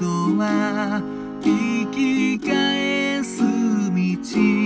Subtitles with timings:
[0.00, 1.02] 度は
[1.42, 4.59] 生き返す道。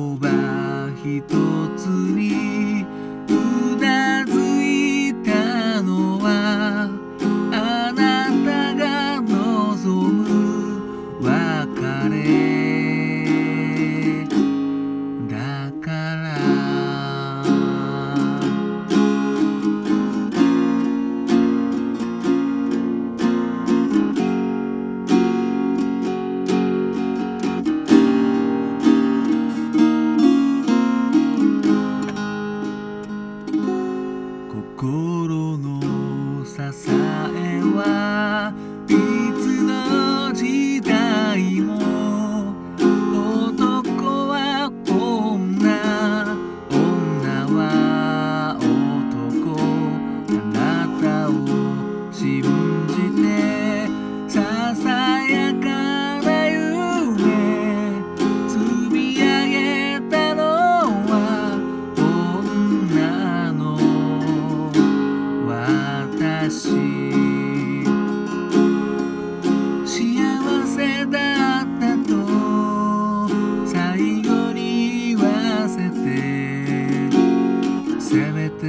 [0.00, 1.20] 言葉一
[1.76, 2.69] つに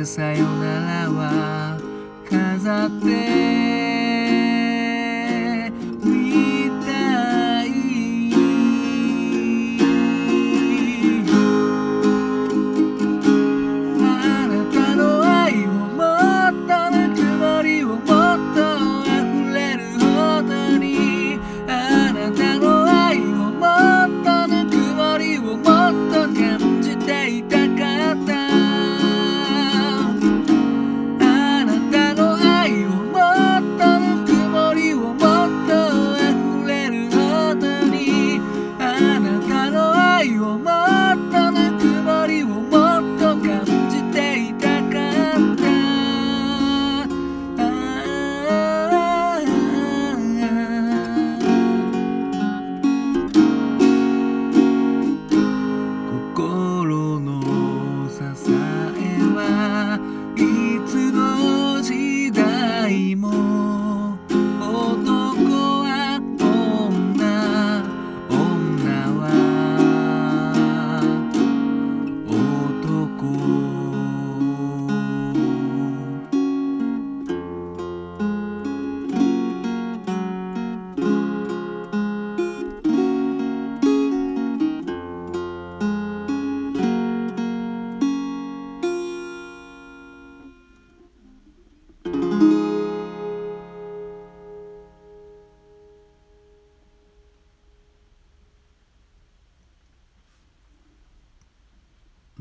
[0.06, 1.78] さよならは
[2.28, 3.71] 飾って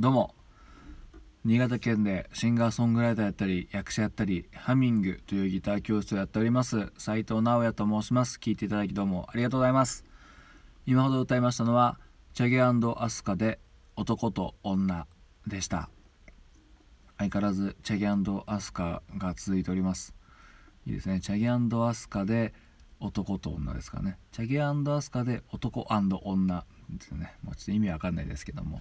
[0.00, 0.34] どうも。
[1.44, 8.38] 新潟県でシンガーソングライターやったり役者やったりハミングというギター教室をやっております斉藤直也と申します。
[8.40, 10.06] 聞いていただきどうもありがとうございます。
[10.86, 11.98] 今ほど歌いましたのは
[12.32, 12.72] チャゲア
[13.10, 13.58] スカで
[13.94, 15.06] 男と女
[15.46, 15.90] でした。
[17.18, 20.14] 相変わらずチャゲアスカが続いております。
[20.86, 21.20] いいですね。
[21.20, 22.54] チャゲアスカで
[23.00, 24.16] 男と女ですかね。
[24.32, 27.34] チャゲアスカで男女ですね。
[27.42, 28.80] もうちょっと意味わかんないですけども。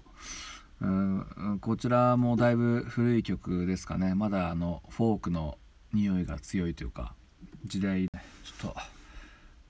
[0.81, 4.15] うんこちらもだいぶ古い曲ですかね。
[4.15, 5.57] まだあのフォークの
[5.93, 7.13] 匂いが強いというか
[7.65, 8.75] 時代ちょっと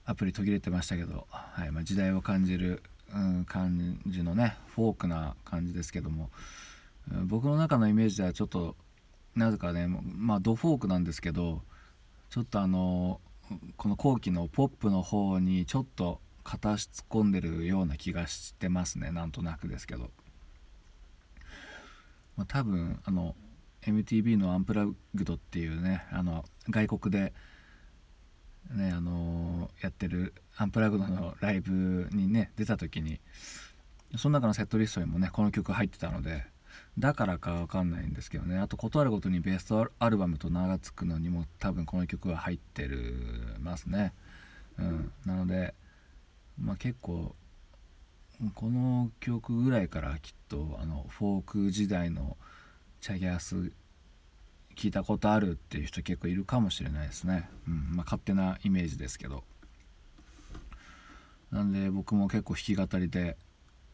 [0.06, 2.84] アプリ途切れてましたけど、はいまあ、時代を感じる
[3.14, 6.30] うん、感じのねフォークな感じですけども
[7.26, 8.76] 僕の中のイメージではちょっと
[9.36, 11.62] なぜかねまあドフォークなんですけど
[12.30, 13.20] ちょっとあの
[13.78, 19.12] この後期のポップの方にちょっと片足突っ込んでるような気がしてますね。
[19.12, 20.10] なんとなくですけど、
[22.39, 23.36] まあ、多分あの
[23.81, 27.33] MTV の「アンプラグド」っていうねあの外国で
[28.71, 33.19] ねあの、やってるアンプラグドのライブにね出た時に
[34.15, 36.45] その中のセットリストにもねこの曲入ってたので
[36.97, 44.13] だからかわかんないんですけどねあと断るごとにベストアルバムと名が付くのにも多分この曲は入ってるますね、
[44.77, 45.74] うん、なので
[46.57, 47.36] まあ結構
[48.56, 52.38] この曲ぐらいからきっとあのフォーク時代の
[53.01, 53.71] チャギアス
[54.75, 57.97] 聞いたことあるっていう人結構いるかもしれないですね、うん。
[57.97, 59.44] まあ、勝手なイメージですけど。
[61.51, 63.36] なんで僕も結構弾き語りで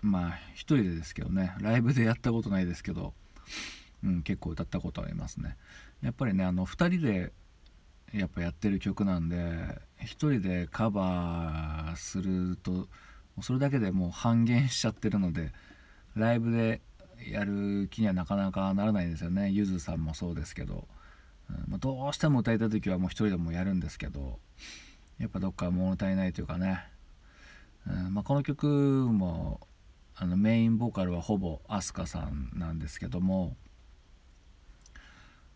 [0.01, 1.56] まあ一人でですけどね。
[1.59, 3.13] ライブでやったことないですけど、
[4.03, 5.57] うん、結構歌ったことありますね。
[6.03, 7.31] やっぱりねあの2人で
[8.13, 12.88] やっぱやってる曲なんで1人でカバーすると
[13.42, 15.52] それだけでもう半減しちゃってるので
[16.16, 16.82] ライブで
[17.30, 19.50] やる気にはなかなかならないんですよね。
[19.50, 20.88] ゆずさんもそうですけど、
[21.50, 24.40] うんまあ、どうしても歌いたい時はもう一人でもやるんですけど
[25.18, 26.86] やっぱどっか物足りないというかね、
[27.88, 29.60] うんまあ、この曲も
[30.16, 33.56] あのメインボーカルはほぼ飛鳥さんなんですけども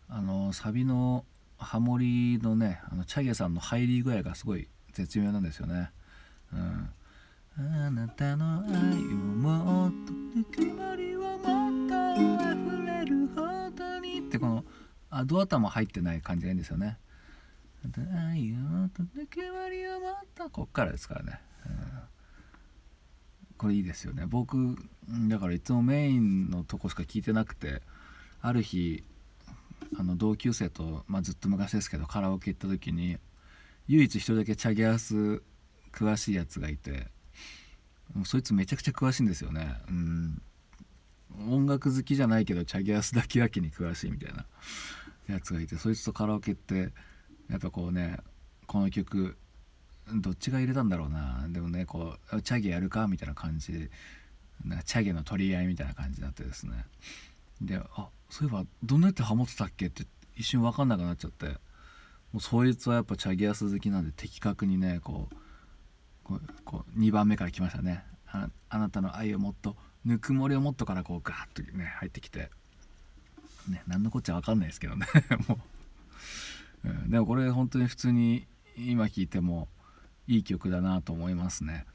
[0.08, 1.24] あのサビの
[1.56, 5.90] ハモリのねあのチャゲさんの入り具合がすごい絶妙なんですよね。
[6.52, 6.90] うん。
[7.56, 11.42] あなたの愛をもっとぬくもりをもっ
[11.88, 14.64] と溢れるほどにってこの
[15.10, 16.98] あドアタも入ってない感じがいいんですよね。
[18.32, 21.40] 愛をもっとぬくもりをもっとこっからですからね。
[21.66, 22.10] うん
[23.60, 24.74] これいいですよね僕
[25.28, 27.82] だからいつもメインのとこしか聞いてなくて
[28.40, 29.04] ある日
[29.98, 33.18] あの同級生と、まあ、ずっと昔ですけどカラオケ行った時に
[33.86, 35.42] 唯一一人だけチャゲアス
[35.92, 37.08] 詳しいやつがいて
[38.14, 39.74] もうそいつめちゃくちゃ詳しいんですよね。
[39.88, 40.42] うん。
[41.48, 44.46] 音楽好きじゃないけどチャゲアスだけやけに詳しいみたいな。
[45.28, 46.90] やつがいてそいつとカラオケって
[47.48, 48.18] やっぱこうね
[48.66, 49.36] この曲
[50.12, 51.46] どっちが入れたんだろうな。
[51.48, 53.72] でもねこうチャゲやるかみたいな感じ。
[53.72, 53.90] で
[54.64, 56.84] なんかチャゲの取り合いみたいな感じになってですね。
[57.62, 60.04] であそういえばどんなやってハモってたっけって
[60.36, 61.46] 一瞬分かんなくなっちゃって。
[62.32, 65.34] もうそいつはやっぱチャゲアス好きなんで的確にねこう
[66.64, 68.04] こう2番目から来ましたね。
[68.26, 72.50] ああなたの愛をもっとぬくもりをもっとからこうガーッとね入ってきて。
[73.68, 75.06] ね何のこっちゃ分かんないですけどね。
[75.48, 75.58] も
[76.84, 78.46] う、うん、でもこれ本当に普通に
[78.76, 79.68] 今聴いても
[80.26, 81.86] いい曲だなと思いますね。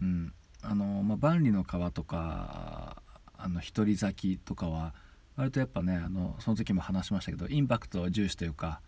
[0.00, 0.32] うん
[0.62, 3.02] あのまあ万里の川とか
[3.38, 4.94] あの一人咲きとかは
[5.36, 8.80] 割とやっぱねあのその時も話しましたけどインパクトを重視というか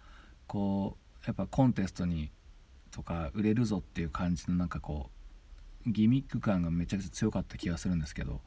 [0.46, 2.30] こうやっぱコンテストに
[2.90, 5.10] とか売れるぞっていう感じのなんかこ
[5.86, 8.40] うギミック感がめちゃくちゃ強かった気がするんですけど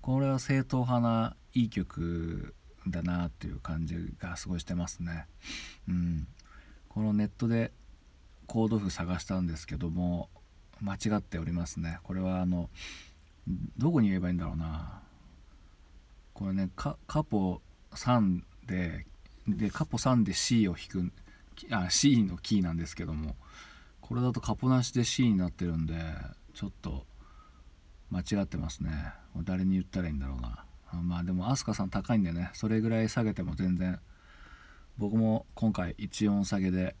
[0.00, 2.54] これは正統派ないい曲
[2.86, 5.26] だなっていう感じがすごいしてますね。
[5.88, 6.26] うん、
[6.88, 7.72] このネットで
[8.46, 10.28] コード譜探したんですけども
[10.80, 11.98] 間違っておりますね。
[12.02, 12.70] これはあの
[13.76, 15.02] どこに言えばいいんだろうな。
[16.32, 17.60] これねカポ
[17.92, 19.04] 3で
[19.46, 21.12] でカポ3で C を弾く
[21.70, 23.36] あ C のキーなんですけども
[24.10, 25.94] これだとカポなしで C になってるんで
[26.52, 27.06] ちょっと
[28.10, 28.90] 間違ってますね。
[29.44, 30.64] 誰に言ったらいいんだろうな。
[31.00, 32.50] まあでも飛鳥さん高いんでね。
[32.54, 34.00] それぐらい下げても全然。
[34.98, 36.96] 僕も今回1音下げで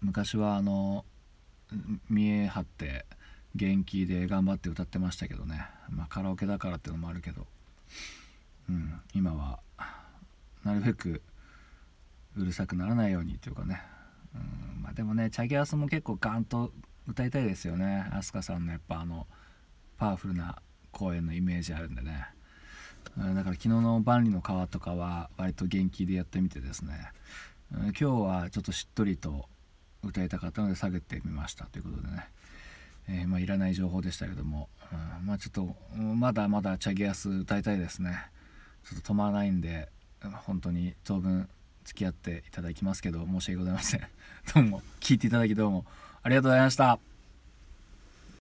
[0.00, 1.04] 昔はあの
[2.08, 3.04] 見え張って
[3.56, 5.66] 元気で頑張って歌ってましたけどね。
[5.90, 7.48] まあカラオケだからっていうのもあるけど。
[8.68, 9.58] うん今は
[10.62, 11.20] なるべく
[12.36, 13.82] うるさくならないようにというかね。
[14.82, 16.72] まあ、でもねチャゲアスも結構ガンと
[17.06, 18.06] 歌いたいですよね。
[18.12, 19.26] 飛鳥さんのやっぱあの
[19.98, 20.60] パワフルな
[20.92, 22.26] 声のイメージあるんでね。
[23.16, 27.10] だから昨日の万里の川とかは割と元気でやってみてですね。
[27.70, 29.48] 今日はちょっとしっとりと
[30.02, 32.28] 歌いたかったので下げてみましたということでね、
[33.08, 38.30] えー、まあ、いらない情報でしたけども、うん、まあちょっとまだまだチャゲアス歌いたいですね。
[38.84, 39.88] ちょっと止まらないんで
[40.46, 41.48] 本当に当分
[41.84, 44.00] 付き合っていただきますけど申し訳ございません。
[44.54, 45.84] どうも聞いていただきどうも
[46.22, 47.13] ありがとうございました。